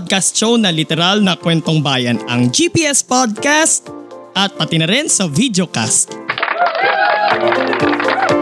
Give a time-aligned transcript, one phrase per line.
[0.00, 3.84] Podcast show na literal na kwentong bayan, ang GPS Podcast
[4.32, 6.16] at pati na rin sa videocast.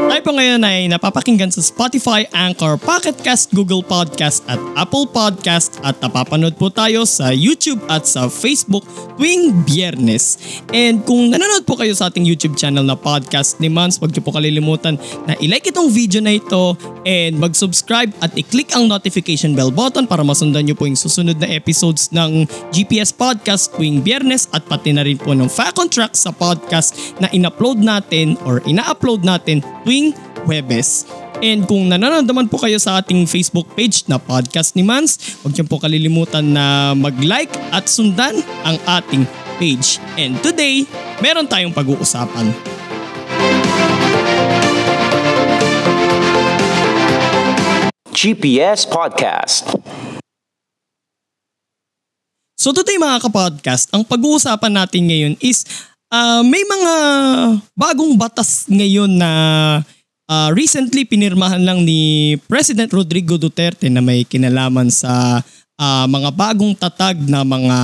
[0.07, 5.68] Tayo po ngayon ay napapakinggan sa Spotify, Anchor, Pocket Cast, Google Podcast at Apple Podcast
[5.83, 8.85] at napapanood po tayo sa YouTube at sa Facebook
[9.19, 10.39] tuwing biyernes.
[10.71, 14.23] And kung nanonood po kayo sa ating YouTube channel na Podcast ni Mans, huwag niyo
[14.23, 14.97] po kalilimutan
[15.27, 20.23] na ilike itong video na ito and mag-subscribe at i-click ang notification bell button para
[20.23, 25.03] masundan niyo po yung susunod na episodes ng GPS Podcast tuwing biyernes at pati na
[25.03, 30.15] rin po ng Fact on Track sa podcast na in-upload natin or ina-upload natin tuwing
[30.47, 31.05] Webes.
[31.39, 35.55] And kung nanonood naman po kayo sa ating Facebook page na Podcast ni Mans, huwag
[35.55, 39.23] niyo po kalilimutan na mag-like at sundan ang ating
[39.55, 40.03] page.
[40.19, 40.83] And today,
[41.23, 42.51] meron tayong pag-uusapan.
[48.11, 49.79] GPS Podcast.
[52.59, 55.63] So today mga kapodcast, ang pag-uusapan natin ngayon is
[56.11, 56.93] uh, may mga
[57.79, 59.31] bagong batas ngayon na
[60.29, 65.41] uh, recently pinirmahan lang ni President Rodrigo Duterte na may kinalaman sa
[65.81, 67.79] uh, mga bagong tatag na mga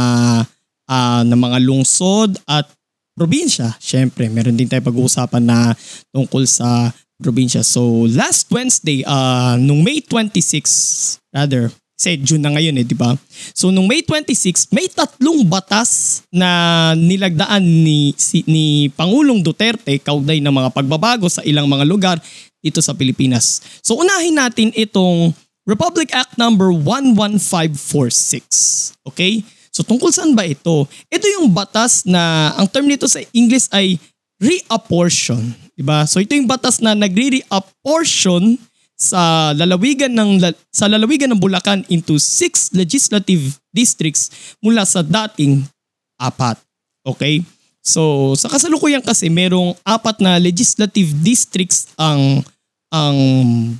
[0.86, 2.68] uh, na mga lungsod at
[3.16, 3.72] probinsya.
[3.80, 5.72] Siyempre, meron din tayo pag-uusapan na
[6.12, 7.62] tungkol sa probinsya.
[7.62, 13.14] So last Wednesday, uh, nung May 26, rather, kasi June na ngayon eh, di ba?
[13.54, 20.42] So nung May 26, may tatlong batas na nilagdaan ni, si, ni Pangulong Duterte kaugnay
[20.42, 22.18] ng mga pagbabago sa ilang mga lugar
[22.58, 23.62] dito sa Pilipinas.
[23.80, 25.30] So unahin natin itong
[25.64, 28.98] Republic Act number 11546.
[29.06, 29.46] Okay?
[29.70, 30.90] So tungkol saan ba ito?
[31.08, 34.02] Ito yung batas na ang term nito sa English ay
[34.42, 35.54] reapportion.
[35.78, 36.02] Diba?
[36.10, 38.58] So ito yung batas na nagre-reapportion
[39.04, 40.40] sa lalawigan ng
[40.72, 45.68] sa lalawigan ng Bulacan into six legislative districts mula sa dating
[46.16, 46.56] apat.
[47.04, 47.44] Okay?
[47.84, 52.40] So sa kasalukuyan kasi merong apat na legislative districts ang
[52.88, 53.18] ang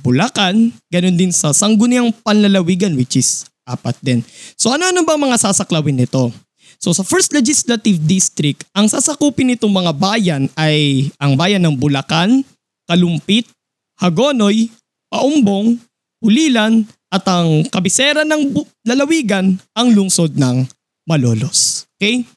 [0.05, 4.21] Bulacan, ganun din sa Sangguniang Panlalawigan which is apat din.
[4.53, 6.29] So ano-ano ba mga sasaklawin nito?
[6.77, 12.45] So sa first legislative district, ang sasakupin nitong mga bayan ay ang bayan ng Bulacan,
[12.85, 13.49] Kalumpit,
[13.97, 14.69] Hagonoy,
[15.15, 15.79] Paumbong,
[16.19, 20.67] Ulilan at ang kabisera ng bu- lalawigan ang lungsod ng
[21.07, 21.87] Malolos.
[21.95, 22.27] Okay?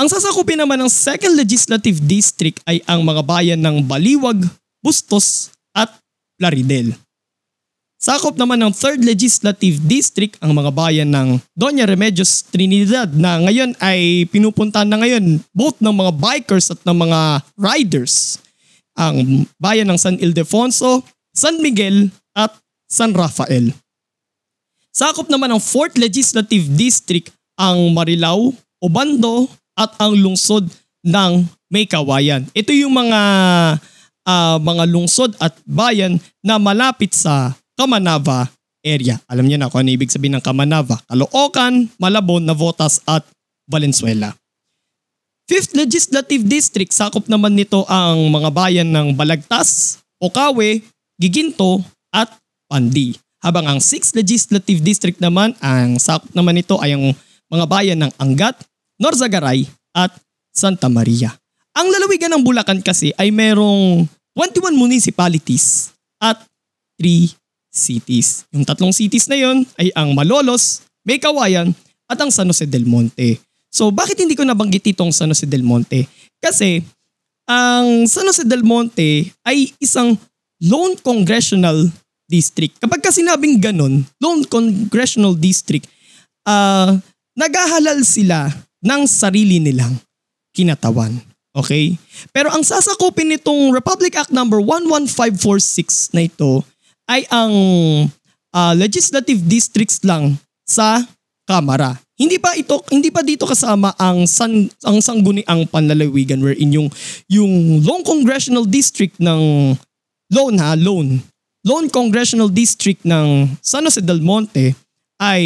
[0.00, 4.40] Ang sasakupin naman ng second legislative district ay ang mga bayan ng Baliwag,
[4.80, 5.92] Bustos at
[6.40, 6.96] Plaridel.
[8.00, 13.76] Sakop naman ng 3rd Legislative District ang mga bayan ng Doña Remedios Trinidad na ngayon
[13.76, 18.40] ay pinupuntahan na ngayon both ng mga bikers at ng mga riders.
[18.96, 21.04] Ang bayan ng San Ildefonso,
[21.34, 22.54] San Miguel at
[22.90, 23.70] San Rafael.
[24.90, 29.46] Sakop naman ng 4th Legislative District ang Marilao, Obando
[29.76, 30.66] at ang lungsod
[31.04, 32.48] ng Maykawayan.
[32.50, 33.20] Ito yung mga
[34.26, 38.50] uh, mga lungsod at bayan na malapit sa Kamanava
[38.82, 39.20] area.
[39.28, 40.98] Alam niyo na kung ano ibig sabihin ng Kamanava.
[41.06, 43.22] Caloocan, Malabon, Navotas at
[43.68, 44.34] Valenzuela.
[45.46, 50.78] Fifth Legislative District, sakop naman nito ang mga bayan ng Balagtas, Okawe,
[51.20, 52.32] Giginto at
[52.64, 53.12] Pandi.
[53.44, 57.12] Habang ang 6th Legislative District naman, ang sakop naman nito ay ang
[57.52, 58.56] mga bayan ng Angat,
[58.96, 60.16] Norzagaray at
[60.48, 61.36] Santa Maria.
[61.76, 66.40] Ang lalawigan ng Bulacan kasi ay merong 21 municipalities at
[67.00, 67.36] 3
[67.72, 68.44] cities.
[68.52, 71.72] Yung tatlong cities na yon ay ang Malolos, Maykawayan
[72.08, 73.40] at ang San Jose del Monte.
[73.72, 76.04] So bakit hindi ko nabanggit itong San Jose del Monte?
[76.42, 76.84] Kasi
[77.48, 80.18] ang San Jose del Monte ay isang
[80.60, 81.88] lone congressional
[82.30, 82.78] district.
[82.78, 85.90] Kapag ka sinabing ganun, lone congressional district,
[86.46, 86.94] uh,
[87.34, 88.46] naghahalal sila
[88.84, 89.96] ng sarili nilang
[90.54, 91.16] kinatawan.
[91.50, 91.98] Okay?
[92.30, 96.62] Pero ang sasakupin nitong Republic Act number 11546 na ito
[97.10, 97.52] ay ang
[98.54, 101.02] uh, legislative districts lang sa
[101.50, 101.98] Kamara.
[102.14, 106.86] Hindi pa ito hindi pa dito kasama ang san, ang sangguniang panlalawigan wherein yung
[107.26, 109.74] yung long congressional district ng
[110.30, 111.18] loan ha, loan.
[111.60, 114.72] Lone Congressional District ng San Jose del Monte
[115.20, 115.44] ay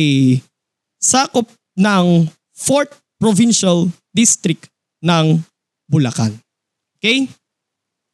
[1.02, 4.62] sakop ng 4th Provincial District
[5.02, 5.42] ng
[5.90, 6.38] Bulacan.
[7.00, 7.26] Okay?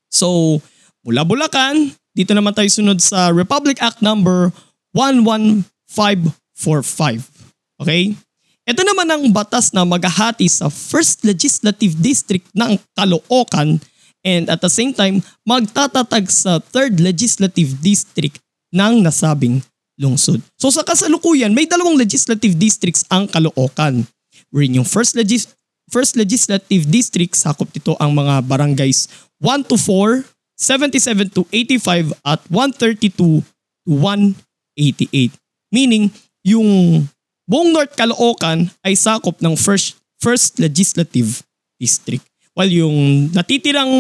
[0.09, 0.57] So,
[1.05, 4.49] mula Bulacan, dito naman tayo sunod sa Republic Act number
[4.97, 7.85] 11545.
[7.85, 8.17] Okay?
[8.65, 13.77] Ito naman ang batas na maghahati sa First Legislative District ng Caloocan
[14.25, 18.37] and at the same time magtatatag sa 3rd Legislative District
[18.71, 19.65] ng nasabing
[20.01, 20.41] lungsod.
[20.57, 24.09] So sa kasalukuyan, may dalawang legislative districts ang Caloocan.
[24.49, 25.53] Wherein yung first, legis-
[25.93, 29.13] first legislative district, sakop dito ang mga barangays
[29.45, 30.25] 1 to 4,
[30.57, 33.45] 77 to 85 at 132 to
[33.85, 35.33] 188.
[35.73, 36.13] Meaning,
[36.45, 37.05] yung
[37.45, 41.45] buong North Caloocan ay sakop ng first, first legislative
[41.77, 42.30] district.
[42.55, 43.93] While yung natitirang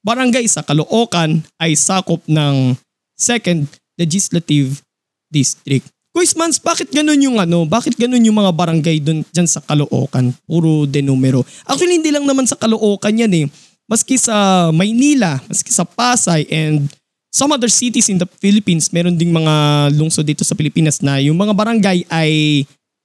[0.00, 2.76] barangay sa Caloocan ay sakop ng
[3.16, 3.68] second
[4.00, 4.80] legislative
[5.28, 5.86] district.
[6.10, 7.62] Kuismans, bakit ganun yung ano?
[7.68, 10.34] Bakit ganun yung mga barangay dun dyan sa Caloocan?
[10.42, 11.46] Puro de numero.
[11.68, 13.46] Actually, hindi lang naman sa Caloocan yan eh.
[13.86, 16.90] Maski sa Maynila, maski sa Pasay and
[17.30, 19.54] some other cities in the Philippines, meron ding mga
[19.94, 22.62] lungsod dito sa Pilipinas na yung mga barangay ay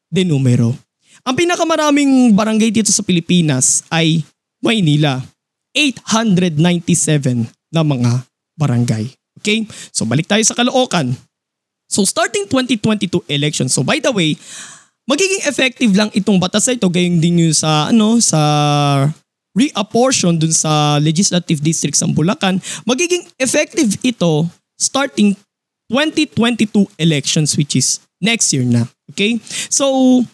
[0.09, 0.73] de numero.
[1.25, 4.25] Ang pinakamaraming barangay dito sa Pilipinas ay
[4.65, 5.21] Maynila.
[5.77, 8.25] 897 na mga
[8.57, 9.05] barangay.
[9.37, 9.69] Okay?
[9.93, 11.13] So balik tayo sa Caloocan.
[11.85, 13.69] So starting 2022 election.
[13.69, 14.33] So by the way,
[15.05, 18.41] magiging effective lang itong batas na ito gayon din yung sa ano sa
[19.55, 22.57] reapportion dun sa legislative district sa Bulacan.
[22.83, 25.37] Magiging effective ito starting
[25.87, 28.89] 2022 elections which is next year na.
[29.13, 29.37] Okay?
[29.69, 30.25] So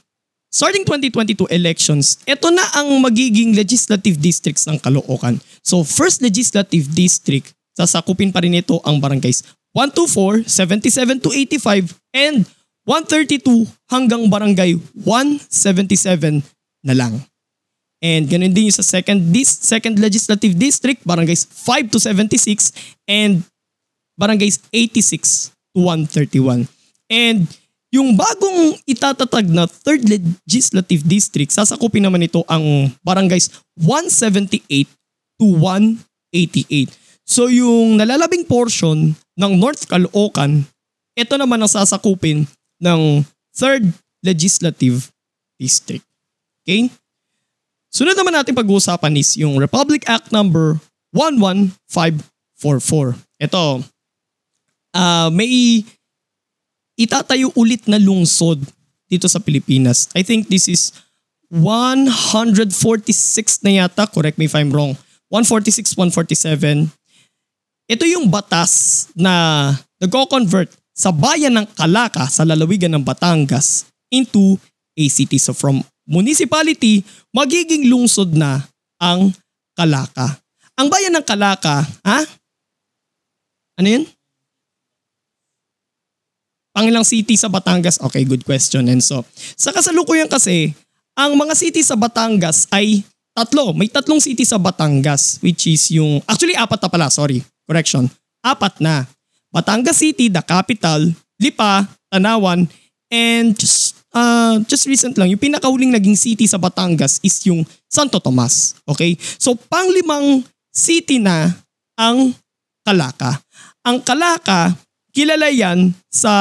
[0.51, 5.39] starting 2022 elections, ito na ang magiging legislative districts ng Caloocan.
[5.63, 12.43] So first legislative district, sasakupin pa rin ito ang barangays 124, 77 to 85, and
[12.83, 16.43] 132 hanggang barangay 177
[16.83, 17.23] na lang.
[18.01, 22.73] And ganun din yung sa second, dis, second legislative district, barangays 5 to 76
[23.05, 23.45] and
[24.17, 26.65] barangays 86 to 131.
[27.07, 27.45] And
[27.91, 34.63] yung bagong itatatag na third legislative district, sasakupin naman ito ang barangays 178
[35.35, 36.87] to 188.
[37.27, 40.63] So yung nalalabing portion ng North Caloocan,
[41.19, 42.47] ito naman ang sasakupin
[42.79, 43.91] ng 3rd
[44.23, 45.11] Legislative
[45.59, 46.07] District.
[46.63, 46.87] Okay?
[47.91, 50.79] Sunod naman natin pag-uusapan is yung Republic Act number
[51.11, 53.19] 11544.
[53.35, 53.83] Ito,
[54.95, 55.83] uh, may
[56.99, 58.59] itatayo ulit na lungsod
[59.11, 60.07] dito sa Pilipinas.
[60.15, 60.95] I think this is
[61.51, 64.95] 146 na yata, correct me if I'm wrong.
[65.27, 66.87] 146, 147.
[67.91, 74.55] Ito yung batas na nagko-convert sa bayan ng Calaca sa lalawigan ng Batangas into
[74.95, 75.39] a city.
[75.39, 77.03] So from municipality,
[77.35, 78.63] magiging lungsod na
[78.95, 79.35] ang
[79.75, 80.39] Calaca.
[80.79, 82.19] Ang bayan ng Calaca, ha?
[83.75, 84.03] Ano yun?
[86.71, 87.99] Pangilang city sa Batangas?
[87.99, 88.87] Okay, good question.
[88.87, 89.27] And so,
[89.59, 90.71] sa kasalukuyan kasi,
[91.15, 93.03] ang mga city sa Batangas ay
[93.35, 93.75] tatlo.
[93.75, 98.11] May tatlong city sa Batangas which is yung, actually apat na pala, sorry correction,
[98.43, 99.07] apat na.
[99.51, 102.67] Batangas City, the capital, Lipa, Tanawan,
[103.11, 108.19] and just, uh, just recent lang, yung pinakahuling naging city sa Batangas is yung Santo
[108.23, 108.79] Tomas.
[108.87, 109.15] Okay?
[109.19, 111.51] So panglimang city na
[111.99, 112.31] ang
[112.83, 113.43] Kalaka.
[113.83, 114.71] Ang Kalaka,
[115.11, 116.33] kilala yan sa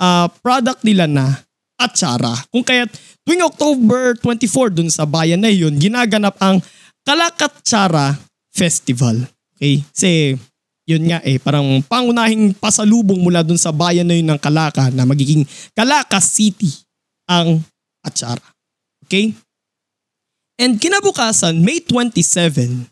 [0.00, 1.40] uh, product nila na
[1.78, 2.34] atsara.
[2.50, 2.88] Kung kaya
[3.22, 6.58] tuwing October 24 dun sa bayan na yun, ginaganap ang
[7.02, 8.18] Kalakatsara
[8.54, 9.26] Festival.
[9.58, 9.82] Okay?
[9.90, 10.38] Kasi
[10.86, 15.06] yun nga eh, parang pangunahing pasalubong mula dun sa bayan na yun ng Kalaka na
[15.06, 16.70] magiging Kalaka City
[17.26, 17.62] ang
[18.02, 18.42] Atsara.
[19.06, 19.34] Okay?
[20.58, 22.91] And kinabukasan, May 27,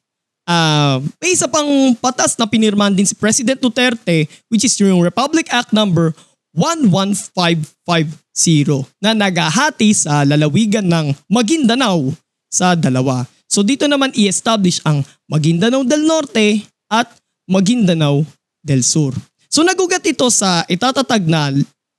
[0.51, 5.47] uh, may isa pang patas na pinirman din si President Duterte which is yung Republic
[5.55, 6.11] Act number
[6.59, 12.11] 11550 na nagahati sa lalawigan ng Maguindanao
[12.51, 13.23] sa dalawa.
[13.47, 17.07] So dito naman i-establish ang Maguindanao del Norte at
[17.47, 18.27] Maguindanao
[18.67, 19.15] del Sur.
[19.47, 21.51] So nagugat ito sa itatatag na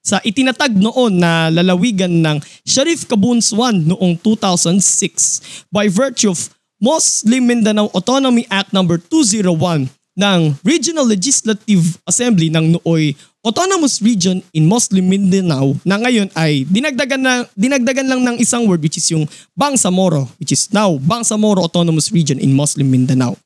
[0.02, 6.50] sa itinatag noon na lalawigan ng Sharif Kabuns 1 noong 2006 by virtue of
[6.82, 9.22] Muslim Mindanao Autonomy Act number no.
[9.22, 9.86] 201
[10.18, 17.22] ng Regional Legislative Assembly ng nooy Autonomous Region in Muslim Mindanao na ngayon ay dinagdagan,
[17.22, 22.10] na, dinagdagan lang ng isang word which is yung Bangsamoro which is now Bangsamoro Autonomous
[22.10, 23.38] Region in Muslim Mindanao.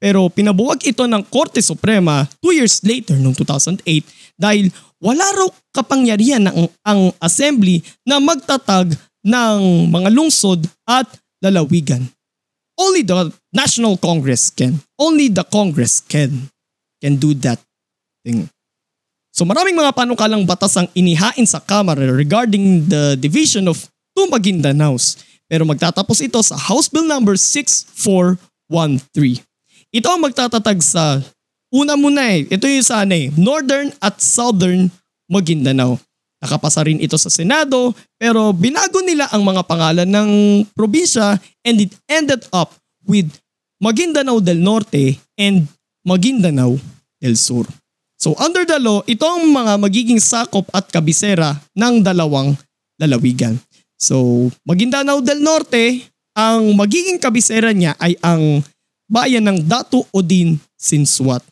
[0.00, 3.84] pero pinabuwag ito ng Korte Suprema two years later noong 2008
[4.40, 11.08] dahil wala raw kapangyarihan ng ang assembly na magtatag ng mga lungsod at
[11.44, 12.08] lalawigan.
[12.80, 14.80] Only the National Congress can.
[14.96, 16.48] Only the Congress can
[17.04, 17.60] can do that
[18.24, 18.48] thing.
[19.36, 23.84] So maraming mga panukalang batas ang inihain sa Kamara regarding the division of
[24.16, 24.24] two.
[25.50, 28.38] Pero magtatapos ito sa House Bill number 6413.
[29.90, 31.18] Ito ang magtatatag sa
[31.74, 32.46] una muna eh.
[32.46, 34.94] Ito yung sa ano eh, Northern at Southern
[35.26, 35.98] Maguindanao.
[36.40, 40.30] Nakapasa rin ito sa Senado pero binago nila ang mga pangalan ng
[40.72, 41.36] probinsya
[41.68, 42.72] and it ended up
[43.04, 43.28] with
[43.80, 45.68] Maguindanao del Norte and
[46.04, 46.80] Maguindanao
[47.20, 47.68] del Sur.
[48.20, 52.56] So under the law, ito ang mga magiging sakop at kabisera ng dalawang
[53.00, 53.60] lalawigan.
[54.00, 58.64] So Maguindanao del Norte, ang magiging kabisera niya ay ang
[59.08, 61.44] bayan ng Datu Odin Sinsuat.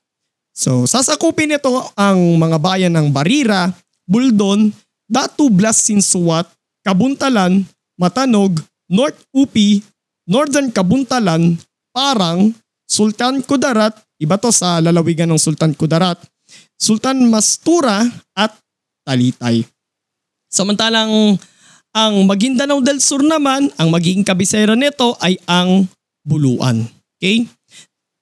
[0.53, 3.73] So sasakupin nito ang mga bayan ng Barira,
[4.09, 4.73] Buldon,
[5.05, 6.49] Datu Blas Sinsuat,
[6.81, 7.69] Kabuntalan,
[8.01, 8.57] Matanog,
[8.89, 9.85] North Upi,
[10.25, 11.61] Northern Kabuntalan,
[11.93, 12.57] Parang,
[12.89, 16.17] Sultan Kudarat, iba to sa lalawigan ng Sultan Kudarat,
[16.81, 18.01] Sultan Mastura
[18.33, 18.57] at
[19.05, 19.69] Talitay.
[20.49, 21.37] Samantalang
[21.93, 25.85] ang Maguindanao del Sur naman, ang magiging kabisera nito ay ang
[26.25, 26.89] Buluan.
[27.17, 27.45] Okay?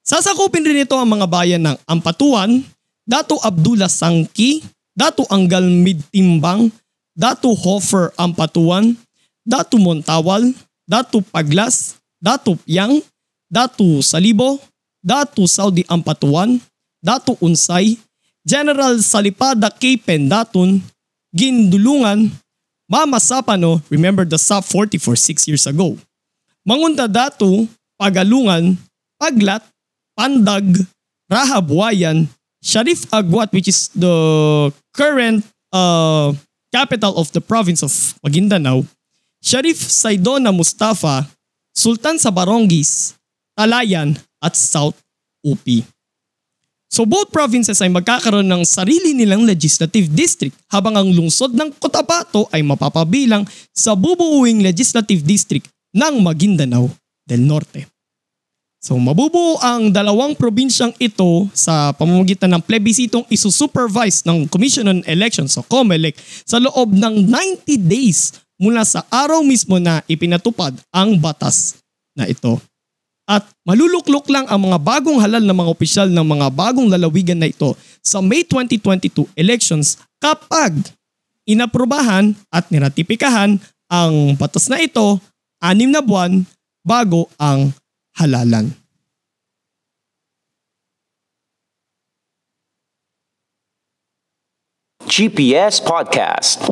[0.03, 2.63] Sasakupin rin ito ang mga bayan ng Ampatuan,
[3.07, 4.63] Dato Abdullah Sangki,
[4.97, 6.73] Dato Anggal Midtimbang,
[7.13, 8.97] Dato Hofer Ampatuan,
[9.45, 10.57] Dato Montawal,
[10.89, 13.05] Dato Paglas, Dato Piang,
[13.45, 14.57] Dato Salibo,
[15.05, 16.57] Dato Saudi Ampatuan,
[17.05, 18.01] Dato Unsay,
[18.41, 20.01] General Salipada K.
[20.01, 20.81] Pendaton,
[21.29, 22.33] Gindulungan,
[22.89, 25.99] Mama Sapano, remember the SAP 44 6 years ago.
[26.65, 27.69] Mangunda Datu,
[28.01, 28.81] Pagalungan,
[29.21, 29.61] Paglat,
[30.17, 30.87] Pandag,
[31.29, 32.31] Rahabuayan,
[32.67, 34.11] Sharif Agwat which is the
[34.91, 36.35] current uh,
[36.75, 37.95] capital of the province of
[38.27, 38.83] Maguindanao,
[39.39, 41.31] Sharif Saidona Mustafa,
[41.71, 43.15] Sultan sa Barongis,
[43.55, 44.99] Talayan at South
[45.47, 45.63] UP.
[46.91, 52.51] So both provinces ay magkakaroon ng sarili nilang legislative district habang ang lungsod ng Cotabato
[52.51, 56.91] ay mapapabilang sa bubuuing legislative district ng Maguindanao
[57.23, 57.96] del Norte.
[58.81, 65.57] So mabubuo ang dalawang probinsyang ito sa pamamagitan ng plebisitong isusupervise ng Commission on Elections
[65.59, 66.15] o COMELEC
[66.45, 71.81] sa loob ng 90 days mula sa araw mismo na ipinatupad ang batas
[72.17, 72.57] na ito.
[73.27, 77.51] At maluluklok lang ang mga bagong halal na mga opisyal ng mga bagong lalawigan na
[77.51, 80.79] ito sa May 2022 elections kapag
[81.43, 83.59] inaprubahan at niratipikahan
[83.91, 85.19] ang batas na ito
[85.59, 86.47] anim na buwan
[86.87, 87.75] bago ang
[88.17, 88.73] halalan.
[95.07, 96.69] GPS Podcast.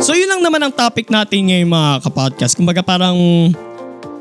[0.00, 2.56] So yun lang naman ang topic natin ngayon mga kapodcast.
[2.56, 3.16] Kumbaga parang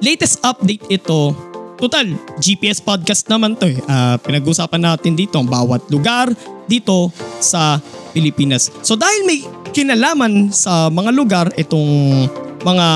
[0.04, 1.34] latest update ito.
[1.80, 2.12] Total,
[2.44, 3.80] GPS podcast naman to eh.
[3.88, 6.28] Ah, pinag-usapan natin dito ang bawat lugar
[6.68, 7.08] dito
[7.40, 7.80] sa
[8.12, 8.68] Pilipinas.
[8.84, 12.26] So dahil may kinalaman sa mga lugar itong
[12.64, 12.88] mga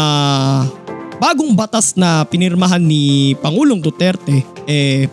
[1.23, 5.07] bagong batas na pinirmahan ni Pangulong Duterte, eh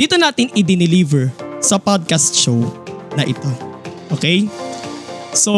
[0.00, 1.28] dito natin i-deliver
[1.60, 2.56] sa podcast show
[3.12, 3.50] na ito.
[4.08, 4.48] Okay?
[5.30, 5.52] So,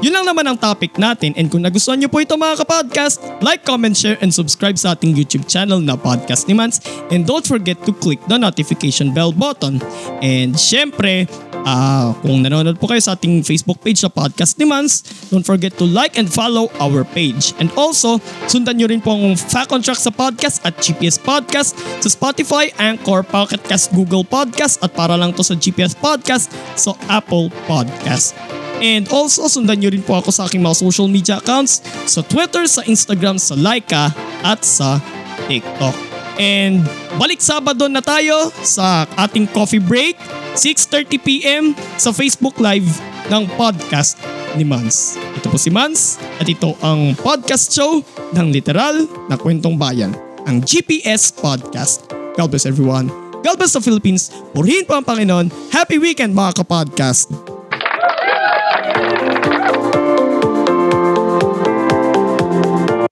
[0.00, 3.60] yun lang naman ang topic natin and kung nagustuhan nyo po ito mga kapodcast, like,
[3.66, 6.80] comment, share, and subscribe sa ating YouTube channel na Podcast ni Mans
[7.12, 9.82] and don't forget to click the notification bell button.
[10.24, 11.28] And syempre,
[11.66, 15.02] ah kung nanonood po kayo sa ating Facebook page sa Podcast ni Mans,
[15.34, 17.50] don't forget to like and follow our page.
[17.58, 21.74] And also, sundan nyo rin po ang Fact on Track sa podcast at GPS Podcast
[21.98, 26.94] sa Spotify, Anchor, Pocket Cast, Google Podcast at para lang to sa GPS Podcast sa
[27.10, 28.38] Apple Podcast.
[28.78, 32.68] And also, sundan nyo rin po ako sa aking mga social media accounts sa Twitter,
[32.68, 34.12] sa Instagram, sa Laika
[34.44, 35.00] at sa
[35.48, 35.96] TikTok.
[36.36, 36.84] And
[37.16, 40.20] balik Sabado na tayo sa ating coffee break,
[40.56, 42.88] 6.30pm sa Facebook Live
[43.28, 44.16] ng podcast
[44.56, 45.20] ni Mans.
[45.36, 48.00] Ito po si Mans at ito ang podcast show
[48.32, 50.16] ng literal na kwentong bayan,
[50.48, 52.08] ang GPS Podcast.
[52.40, 53.12] God bless everyone.
[53.44, 54.32] God bless the Philippines.
[54.56, 55.52] Purihin po ang Panginoon.
[55.76, 57.28] Happy weekend mga kapodcast.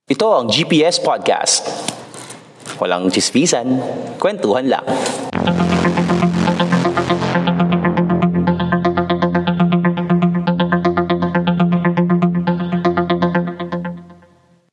[0.08, 1.68] Ito ang GPS Podcast.
[2.80, 3.84] Walang chismisan,
[4.16, 4.88] kwentuhan lang.